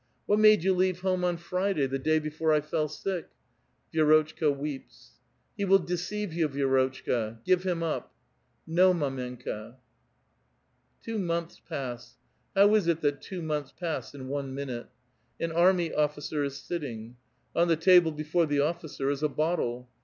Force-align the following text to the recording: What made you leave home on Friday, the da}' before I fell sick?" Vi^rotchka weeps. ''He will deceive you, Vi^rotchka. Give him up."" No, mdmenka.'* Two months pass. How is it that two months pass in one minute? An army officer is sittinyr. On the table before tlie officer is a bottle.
What 0.25 0.39
made 0.39 0.63
you 0.63 0.73
leave 0.73 1.01
home 1.01 1.23
on 1.23 1.37
Friday, 1.37 1.85
the 1.85 1.99
da}' 1.99 2.17
before 2.19 2.51
I 2.53 2.59
fell 2.59 2.87
sick?" 2.87 3.27
Vi^rotchka 3.93 4.57
weeps. 4.57 5.11
''He 5.55 5.63
will 5.67 5.77
deceive 5.77 6.33
you, 6.33 6.49
Vi^rotchka. 6.49 7.43
Give 7.45 7.61
him 7.61 7.83
up."" 7.83 8.11
No, 8.79 8.95
mdmenka.'* 8.95 9.75
Two 11.03 11.19
months 11.19 11.61
pass. 11.69 12.17
How 12.55 12.73
is 12.73 12.87
it 12.87 13.01
that 13.01 13.21
two 13.21 13.43
months 13.43 13.71
pass 13.79 14.15
in 14.15 14.27
one 14.27 14.55
minute? 14.55 14.87
An 15.39 15.51
army 15.51 15.93
officer 15.93 16.43
is 16.43 16.55
sittinyr. 16.55 17.13
On 17.55 17.67
the 17.67 17.75
table 17.75 18.11
before 18.11 18.47
tlie 18.47 18.59
officer 18.59 19.11
is 19.11 19.21
a 19.21 19.29
bottle. 19.29 19.87